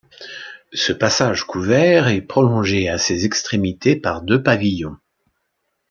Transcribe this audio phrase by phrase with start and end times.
[0.73, 4.97] Ce passage couvert est prolongé à ses extrémités par deux pavillons.